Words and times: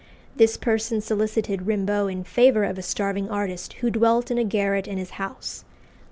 This 0.35 0.57
person 0.57 0.99
solicited 0.99 1.67
Rimbault 1.67 2.07
in 2.11 2.23
favour 2.23 2.63
of 2.63 2.79
a 2.79 2.81
starving 2.81 3.29
artist 3.29 3.73
who 3.85 3.91
dwelt 3.91 4.31
in 4.31 4.39
a 4.39 4.43
garret 4.43 4.87
in 4.87 4.97
his 4.97 5.11
house. 5.21 5.63